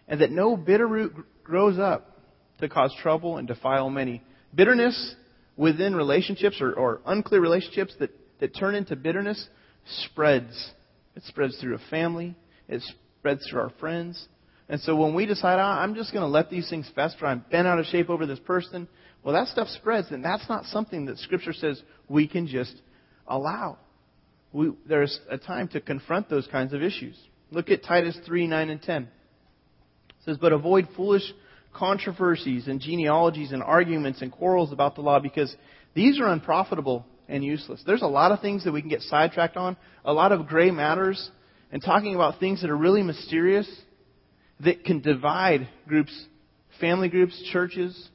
[0.08, 2.18] and that no bitter root grows up
[2.60, 4.22] to cause trouble and defile many.
[4.54, 5.14] Bitterness
[5.56, 8.10] within relationships or, or unclear relationships that,
[8.40, 9.48] that turn into bitterness
[10.04, 10.72] spreads.
[11.14, 12.34] It spreads through a family.
[12.68, 12.82] It
[13.18, 14.26] spreads through our friends.
[14.68, 17.44] And so when we decide, oh, I'm just going to let these things fester, I'm
[17.50, 18.88] bent out of shape over this person,
[19.22, 22.74] well, that stuff spreads, and that's not something that Scripture says we can just
[23.26, 23.78] allow.
[24.52, 27.16] We, there's a time to confront those kinds of issues.
[27.50, 29.02] Look at Titus 3 9 and 10.
[29.02, 29.08] It
[30.24, 31.22] says, But avoid foolish
[31.74, 35.54] controversies and genealogies and arguments and quarrels about the law because
[35.94, 37.82] these are unprofitable and useless.
[37.86, 40.70] There's a lot of things that we can get sidetracked on, a lot of gray
[40.70, 41.30] matters,
[41.70, 43.68] and talking about things that are really mysterious
[44.60, 46.12] that can divide groups,
[46.80, 48.08] family groups, churches.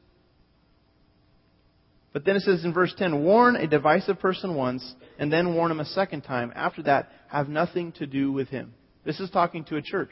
[2.13, 5.71] But then it says in verse 10 warn a divisive person once, and then warn
[5.71, 6.53] him a second time.
[6.55, 8.73] After that, have nothing to do with him.
[9.03, 10.11] This is talking to a church.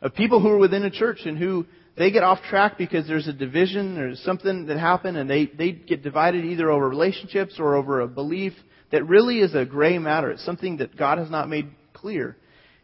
[0.00, 3.26] Of people who are within a church and who they get off track because there's
[3.26, 7.74] a division, there's something that happened, and they, they get divided either over relationships or
[7.74, 8.52] over a belief
[8.92, 10.30] that really is a gray matter.
[10.30, 12.36] It's something that God has not made clear.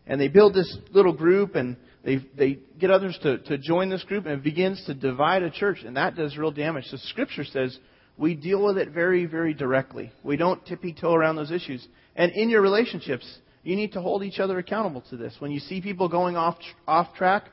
[0.06, 4.02] And they build this little group and they, they get others to, to join this
[4.04, 6.86] group and it begins to divide a church, and that does real damage.
[6.86, 7.78] So Scripture says
[8.16, 10.12] we deal with it very, very directly.
[10.22, 11.86] We don't tippy toe around those issues.
[12.16, 13.26] And in your relationships,
[13.62, 15.34] you need to hold each other accountable to this.
[15.38, 17.44] When you see people going off, off track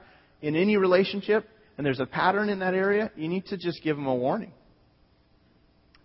[0.42, 1.48] in any relationship,
[1.78, 4.52] and there's a pattern in that area, you need to just give them a warning.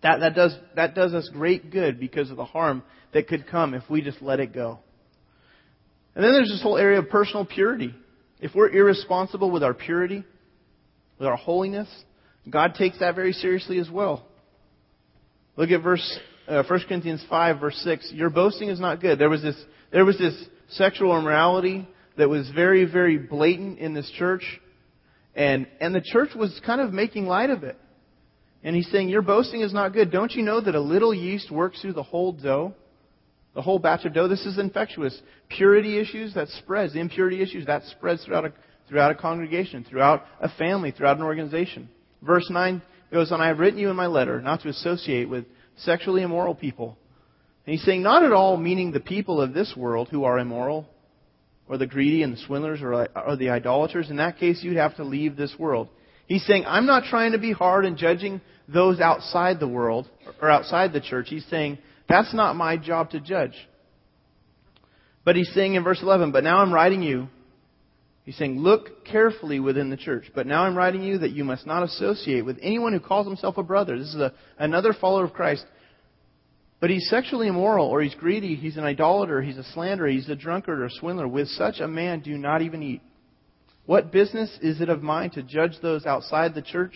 [0.03, 3.73] That, that, does, that does us great good because of the harm that could come
[3.73, 4.79] if we just let it go.
[6.15, 7.93] And then there's this whole area of personal purity.
[8.39, 10.23] If we're irresponsible with our purity,
[11.17, 11.87] with our holiness,
[12.49, 14.25] God takes that very seriously as well.
[15.55, 18.11] Look at verse uh, 1 Corinthians 5 verse 6.
[18.13, 19.17] Your boasting is not good.
[19.17, 19.55] There was this
[19.91, 20.35] there was this
[20.69, 24.43] sexual immorality that was very very blatant in this church
[25.35, 27.77] and and the church was kind of making light of it.
[28.63, 30.11] And he's saying your boasting is not good.
[30.11, 32.73] Don't you know that a little yeast works through the whole dough?
[33.55, 34.27] the whole batch of dough.
[34.27, 35.19] This is infectious.
[35.49, 36.95] Purity issues, that spreads.
[36.95, 38.53] Impurity issues, that spreads throughout a,
[38.87, 41.89] throughout a congregation, throughout a family, throughout an organization.
[42.21, 45.45] Verse 9 goes on, I have written you in my letter not to associate with
[45.77, 46.97] sexually immoral people.
[47.65, 50.87] And he's saying, not at all meaning the people of this world who are immoral,
[51.67, 54.09] or the greedy and the swindlers, or, or the idolaters.
[54.09, 55.89] In that case, you'd have to leave this world.
[56.27, 60.09] He's saying, I'm not trying to be hard in judging those outside the world,
[60.41, 61.27] or outside the church.
[61.29, 63.53] He's saying, that's not my job to judge.
[65.23, 67.27] But he's saying in verse 11, But now I'm writing you.
[68.23, 70.31] He's saying, Look carefully within the church.
[70.33, 73.57] But now I'm writing you that you must not associate with anyone who calls himself
[73.57, 73.97] a brother.
[73.97, 75.65] This is a, another follower of Christ.
[76.85, 80.35] But he's sexually immoral, or he's greedy, he's an idolater, he's a slanderer, he's a
[80.35, 81.27] drunkard or swindler.
[81.27, 83.01] With such a man, do not even eat.
[83.87, 86.93] What business is it of mine to judge those outside the church?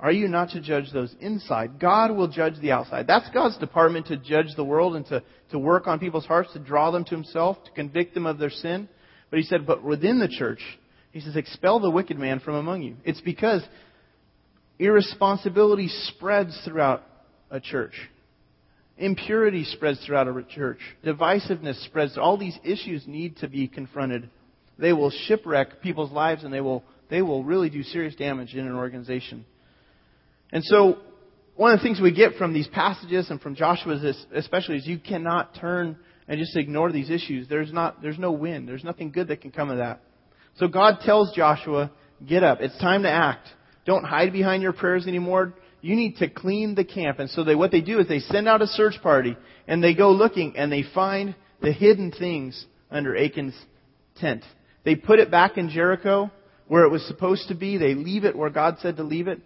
[0.00, 1.78] Are you not to judge those inside?
[1.78, 3.06] God will judge the outside.
[3.06, 6.58] That's God's department to judge the world and to, to work on people's hearts, to
[6.58, 8.88] draw them to Himself, to convict them of their sin.
[9.28, 10.62] But He said, but within the church,
[11.12, 12.96] He says, expel the wicked man from among you.
[13.04, 13.62] It's because
[14.78, 17.02] irresponsibility spreads throughout
[17.50, 17.92] a church.
[18.98, 20.78] Impurity spreads throughout a church.
[21.04, 22.16] Divisiveness spreads.
[22.16, 24.30] All these issues need to be confronted.
[24.78, 28.66] They will shipwreck people's lives and they will, they will really do serious damage in
[28.66, 29.44] an organization.
[30.50, 30.98] And so,
[31.56, 34.98] one of the things we get from these passages and from Joshua especially is you
[34.98, 35.96] cannot turn
[36.28, 37.48] and just ignore these issues.
[37.48, 38.66] There's not, there's no win.
[38.66, 40.00] There's nothing good that can come of that.
[40.56, 41.90] So God tells Joshua,
[42.26, 42.60] get up.
[42.60, 43.48] It's time to act.
[43.86, 45.54] Don't hide behind your prayers anymore.
[45.80, 47.18] You need to clean the camp.
[47.18, 49.36] And so they, what they do is they send out a search party
[49.68, 53.56] and they go looking and they find the hidden things under Achan's
[54.16, 54.44] tent.
[54.84, 56.30] They put it back in Jericho
[56.68, 57.78] where it was supposed to be.
[57.78, 59.40] They leave it where God said to leave it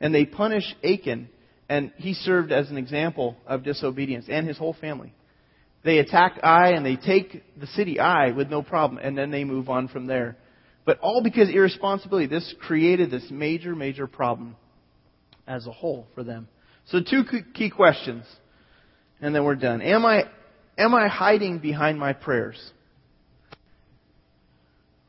[0.00, 1.28] and they punish Achan,
[1.68, 5.12] and he served as an example of disobedience and his whole family.
[5.84, 9.44] They attack Ai and they take the city Ai with no problem, and then they
[9.44, 10.36] move on from there.
[10.84, 12.26] But all because irresponsibility.
[12.26, 14.56] This created this major, major problem
[15.46, 16.48] as a whole for them.
[16.86, 17.24] So two
[17.54, 18.24] key questions,
[19.20, 19.82] and then we're done.
[19.82, 20.24] Am I,
[20.78, 22.58] am I hiding behind my prayers?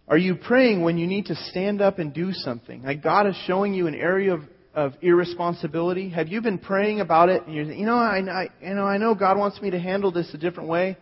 [0.08, 2.84] Are you praying when you need to stand up and do something?
[2.84, 4.42] Like God is showing you an area of
[4.74, 6.10] of irresponsibility?
[6.10, 7.46] Have you been praying about it?
[7.46, 10.12] And you're, you know, I, I, you know, I know God wants me to handle
[10.12, 10.98] this a different way,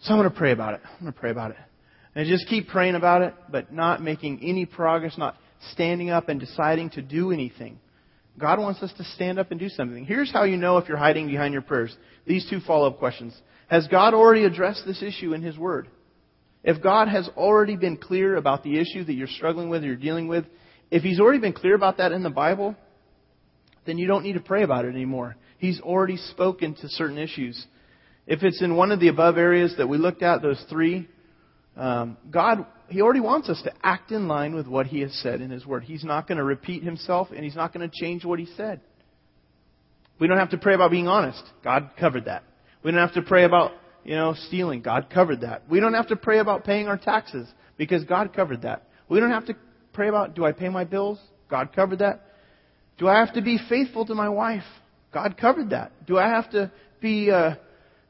[0.00, 0.80] so I'm going to pray about it.
[0.84, 1.56] I'm going to pray about it,
[2.14, 5.36] and just keep praying about it, but not making any progress, not
[5.72, 7.78] standing up and deciding to do anything.
[8.38, 10.04] God wants us to stand up and do something.
[10.04, 11.96] Here's how you know if you're hiding behind your prayers.
[12.26, 13.36] These two follow-up questions.
[13.68, 15.88] Has God already addressed this issue in His Word?
[16.64, 19.96] If God has already been clear about the issue that you're struggling with, or you're
[19.96, 20.44] dealing with,
[20.90, 22.74] if he's already been clear about that in the Bible,
[23.86, 25.36] then you don't need to pray about it anymore.
[25.58, 27.66] He's already spoken to certain issues.
[28.26, 31.08] If it's in one of the above areas that we looked at, those three,
[31.78, 35.40] um, God, He already wants us to act in line with what He has said
[35.40, 35.84] in His Word.
[35.84, 38.80] He's not going to repeat Himself, and He's not going to change what He said.
[40.20, 41.42] We don't have to pray about being honest.
[41.62, 42.42] God covered that.
[42.82, 43.72] We don't have to pray about,
[44.04, 44.82] you know, stealing.
[44.82, 45.62] God covered that.
[45.70, 48.82] We don't have to pray about paying our taxes because God covered that.
[49.08, 49.56] We don't have to
[49.92, 50.34] pray about?
[50.34, 51.18] Do I pay my bills?
[51.48, 52.24] God covered that.
[52.98, 54.64] Do I have to be faithful to my wife?
[55.12, 55.92] God covered that.
[56.06, 57.54] Do I have to be, uh,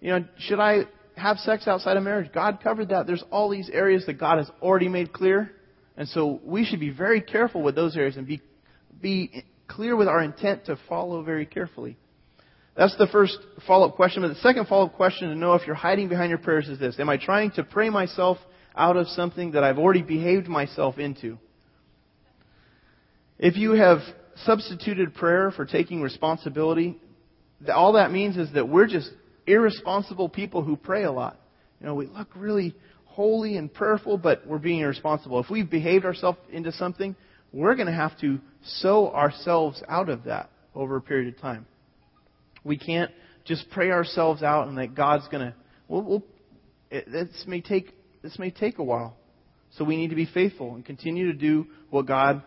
[0.00, 0.84] you know, should I
[1.18, 2.32] have sex outside of marriage?
[2.32, 3.06] God covered that.
[3.06, 5.52] There's all these areas that God has already made clear.
[5.96, 8.40] And so we should be very careful with those areas and be,
[9.00, 11.96] be clear with our intent to follow very carefully.
[12.76, 14.22] That's the first follow-up question.
[14.22, 16.98] But the second follow-up question to know if you're hiding behind your prayers is this.
[17.00, 18.38] Am I trying to pray myself
[18.76, 21.38] out of something that I've already behaved myself into?
[23.38, 23.98] If you have
[24.44, 27.00] substituted prayer for taking responsibility,
[27.72, 29.10] all that means is that we're just
[29.48, 31.40] irresponsible people who pray a lot.
[31.80, 35.40] You know, we look really holy and prayerful, but we're being irresponsible.
[35.40, 37.16] If we've behaved ourselves into something,
[37.52, 41.66] we're going to have to sow ourselves out of that over a period of time.
[42.64, 43.10] We can't
[43.44, 45.54] just pray ourselves out and that God's going to.
[45.88, 46.22] Well, we'll,
[46.90, 49.16] it, this may take this may take a while,
[49.70, 52.42] so we need to be faithful and continue to do what God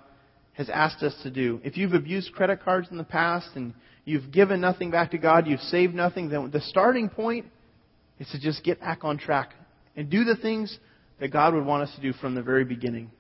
[0.53, 1.59] has asked us to do.
[1.63, 3.73] If you've abused credit cards in the past and
[4.05, 7.45] you've given nothing back to God, you've saved nothing, then the starting point
[8.19, 9.53] is to just get back on track
[9.95, 10.77] and do the things
[11.19, 13.11] that God would want us to do from the very beginning.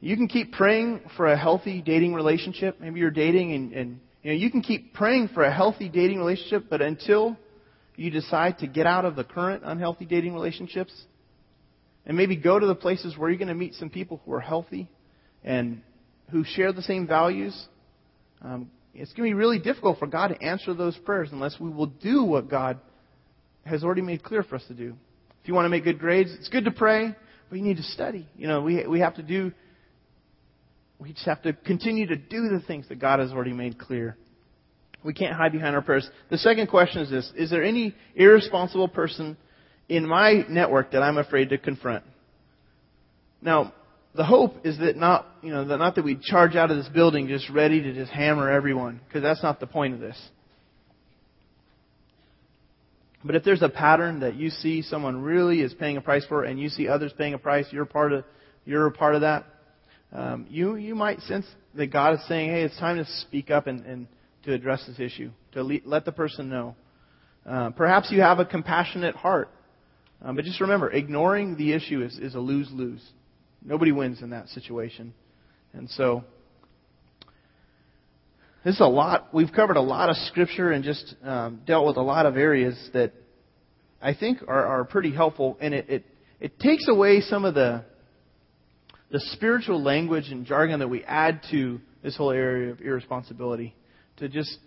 [0.00, 2.80] You can keep praying for a healthy dating relationship.
[2.80, 6.18] Maybe you're dating and, and you know, you can keep praying for a healthy dating
[6.18, 7.36] relationship, but until
[7.96, 10.92] you decide to get out of the current unhealthy dating relationships
[12.06, 14.40] and maybe go to the places where you're going to meet some people who are
[14.40, 14.88] healthy
[15.42, 15.82] and
[16.30, 17.66] who share the same values,
[18.42, 21.70] um, it's going to be really difficult for God to answer those prayers unless we
[21.70, 22.78] will do what God
[23.64, 24.94] has already made clear for us to do.
[25.42, 27.14] If you want to make good grades, it's good to pray,
[27.48, 28.26] but you need to study.
[28.36, 29.52] You know, we, we have to do,
[30.98, 34.16] we just have to continue to do the things that God has already made clear.
[35.04, 36.08] We can't hide behind our prayers.
[36.30, 39.36] The second question is this Is there any irresponsible person
[39.88, 42.04] in my network that I'm afraid to confront?
[43.40, 43.72] Now,
[44.18, 46.88] the hope is that not, you know, that not that we charge out of this
[46.88, 50.20] building just ready to just hammer everyone, because that's not the point of this.
[53.22, 56.42] But if there's a pattern that you see someone really is paying a price for,
[56.42, 58.24] and you see others paying a price, you're part of,
[58.66, 59.46] you're a part of that.
[60.12, 61.46] Um, you you might sense
[61.76, 64.08] that God is saying, "Hey, it's time to speak up and, and
[64.46, 66.74] to address this issue, to le- let the person know.
[67.46, 69.48] Uh, perhaps you have a compassionate heart.
[70.20, 73.02] Um, but just remember, ignoring the issue is, is a lose lose.
[73.64, 75.14] Nobody wins in that situation.
[75.72, 76.24] And so,
[78.64, 79.28] this is a lot.
[79.32, 82.76] We've covered a lot of scripture and just um, dealt with a lot of areas
[82.92, 83.12] that
[84.00, 85.56] I think are, are pretty helpful.
[85.60, 86.04] And it, it,
[86.40, 87.84] it takes away some of the,
[89.10, 93.74] the spiritual language and jargon that we add to this whole area of irresponsibility
[94.18, 94.58] to just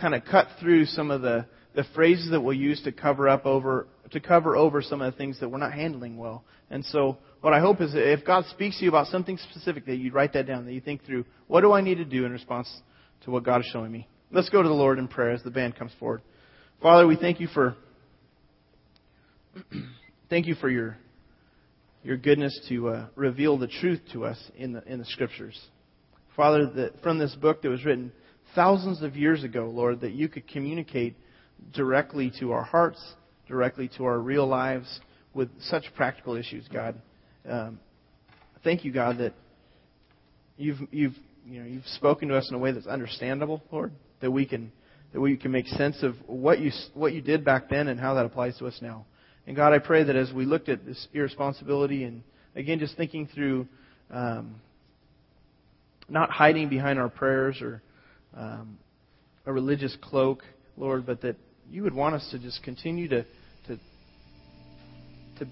[0.00, 1.46] kind of cut through some of the,
[1.78, 5.16] the phrases that we'll use to cover up over to cover over some of the
[5.16, 6.42] things that we're not handling well.
[6.70, 9.86] And so what I hope is that if God speaks to you about something specific
[9.86, 12.24] that you write that down, that you think through, what do I need to do
[12.24, 12.68] in response
[13.22, 14.08] to what God is showing me?
[14.32, 16.20] Let's go to the Lord in prayer as the band comes forward.
[16.82, 17.76] Father, we thank you for
[20.28, 20.98] thank you for your
[22.02, 25.56] your goodness to uh, reveal the truth to us in the in the scriptures.
[26.34, 28.10] Father, that from this book that was written
[28.56, 31.14] thousands of years ago, Lord, that you could communicate
[31.72, 33.02] directly to our hearts,
[33.46, 35.00] directly to our real lives
[35.34, 37.00] with such practical issues, God.
[37.48, 37.78] Um,
[38.64, 39.34] thank you, God, that
[40.56, 41.14] you've you've
[41.46, 44.72] you know you've spoken to us in a way that's understandable, Lord, that we can
[45.12, 48.14] that we can make sense of what you what you did back then and how
[48.14, 49.06] that applies to us now.
[49.46, 52.22] And God, I pray that as we looked at this irresponsibility and
[52.54, 53.66] again just thinking through
[54.10, 54.56] um,
[56.08, 57.82] not hiding behind our prayers or
[58.36, 58.78] um,
[59.46, 60.42] a religious cloak,
[60.76, 61.36] Lord, but that
[61.70, 63.22] you would want us to just continue to
[63.66, 63.78] to
[65.38, 65.46] to,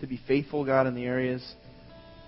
[0.00, 1.42] to be faithful, God, in the areas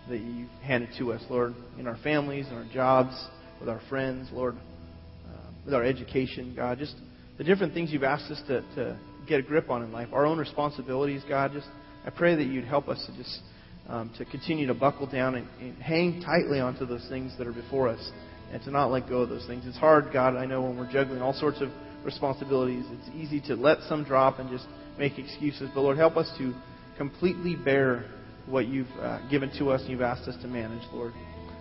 [0.09, 3.15] that you've handed to us, Lord, in our families, in our jobs,
[3.61, 6.95] with our friends, Lord, uh, with our education, God, just
[7.39, 10.27] the different things you've asked us to, to get a grip on in life, our
[10.27, 11.69] own responsibilities, God, just
[12.05, 13.41] I pray that you'd help us to just
[13.89, 17.53] um, to continue to buckle down and, and hang tightly onto those things that are
[17.53, 18.11] before us
[18.53, 19.65] and to not let go of those things.
[19.67, 21.71] It's hard, God, I know when we're juggling all sorts of
[22.05, 24.67] responsibilities, it's easy to let some drop and just
[24.99, 25.71] make excuses.
[25.75, 26.55] But Lord, help us to
[26.97, 28.05] completely bear
[28.47, 31.13] what you've uh, given to us and you've asked us to manage, Lord.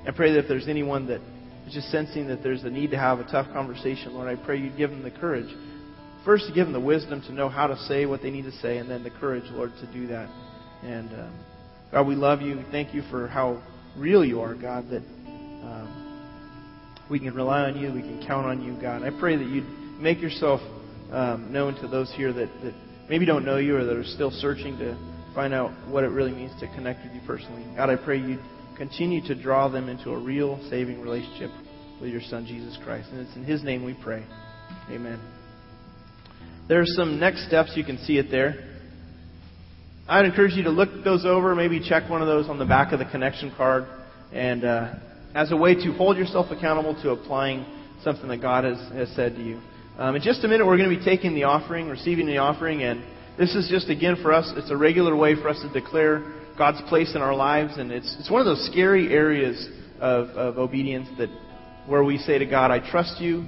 [0.08, 1.22] I pray that if there's anyone that
[1.68, 4.58] is just sensing that there's a need to have a tough conversation, Lord, I pray
[4.60, 5.54] you'd give them the courage.
[6.26, 8.52] First, to give them the wisdom to know how to say what they need to
[8.52, 10.30] say, and then the courage, Lord, to do that.
[10.84, 11.40] And um,
[11.92, 12.64] God, we love you.
[12.72, 13.62] Thank you for how
[13.98, 15.04] real you are, God, that
[15.64, 16.02] um,
[17.10, 19.04] we can rely on you, we can count on you, God.
[19.04, 19.66] I pray that you'd
[20.02, 20.60] make yourself
[21.12, 22.74] um, known to those here that, that
[23.10, 24.98] maybe don't know you or that are still searching to
[25.36, 27.64] find out what it really means to connect with you personally.
[27.76, 28.42] God, I pray you'd
[28.78, 31.52] continue to draw them into a real saving relationship
[32.02, 33.10] with your Son, Jesus Christ.
[33.12, 34.26] And it's in His name we pray.
[34.90, 35.20] Amen.
[36.68, 37.74] There are some next steps.
[37.76, 38.68] You can see it there.
[40.08, 42.92] I'd encourage you to look those over, maybe check one of those on the back
[42.92, 43.86] of the connection card,
[44.34, 44.96] and uh,
[45.36, 47.66] as a way to hold yourself accountable to applying
[48.04, 49.62] something that God has, has said to you.
[50.02, 52.82] Um, in just a minute, we're going to be taking the offering, receiving the offering,
[52.82, 53.04] and
[53.38, 56.24] this is just, again, for us, it's a regular way for us to declare
[56.58, 60.58] God's place in our lives, and it's, it's one of those scary areas of, of
[60.58, 61.30] obedience that
[61.86, 63.46] where we say to God, I trust you,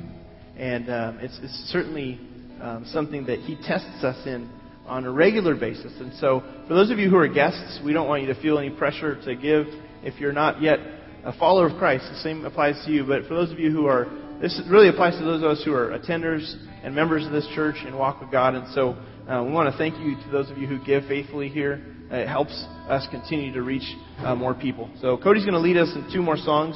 [0.55, 2.19] and um, it's, it's certainly
[2.61, 4.47] um, something that He tests us in
[4.85, 5.93] on a regular basis.
[5.99, 8.59] And so, for those of you who are guests, we don't want you to feel
[8.59, 9.65] any pressure to give
[10.03, 10.77] if you're not yet
[11.25, 12.05] a follower of Christ.
[12.11, 13.05] The same applies to you.
[13.05, 14.05] But for those of you who are,
[14.43, 17.77] this really applies to those of us who are attenders and members of this church
[17.85, 18.55] and walk with God.
[18.55, 18.89] And so,
[19.25, 21.81] uh, we want to thank you to those of you who give faithfully here.
[22.11, 22.51] It helps
[22.89, 24.89] us continue to reach uh, more people.
[24.99, 26.75] So, Cody's going to lead us in two more songs.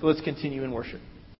[0.00, 1.00] So let's continue in worship.